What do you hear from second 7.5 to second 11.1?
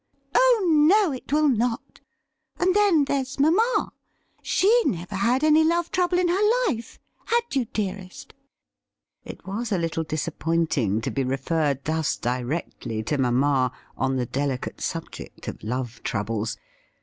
you, dearest.?' It was a little disappointing